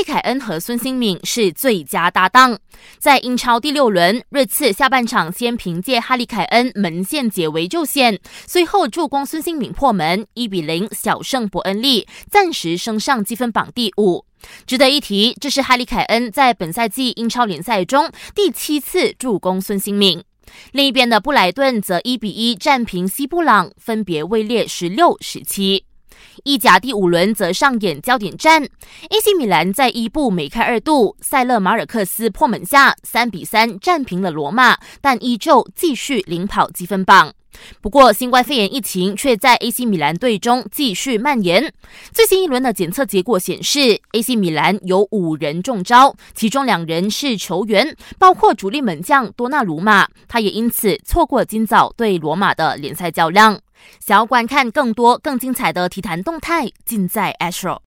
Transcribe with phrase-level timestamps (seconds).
[0.00, 2.58] 利凯恩和孙兴敏是最佳搭档。
[2.98, 14.24] 在英超第六轮，热刺下半场先凭借哈利凯恩门线解围救险，随后助攻孙兴敏破门，一比零小胜伯恩利，暂时升上积分榜第五。
[14.66, 20.24] 值得一提，这是哈利凯恩在本赛季英超联赛中第七次助攻孙兴敏。
[20.72, 25.84] 另一边的布莱顿则一比一战平西布朗，分别位列十六、十七。
[26.44, 37.32] 意甲第五轮则上演焦点战，AC 米兰在伊布梅开二度，塞勒马尔克斯破门下三比三战平了罗马，但依旧继续领跑积分榜。
[37.82, 41.72] 不过，新冠肺炎疫情却在 AC 米兰队中继续蔓延。
[42.12, 53.58] 最新一轮的检测结果显示，AC 米兰有五人中招，其中两人是球员，包括主力门将多纳鲁马，他也因此错过今早对罗马的联赛较量。
[54.00, 57.78] 想要观看更多更精彩的体坛动态，尽在 Astro。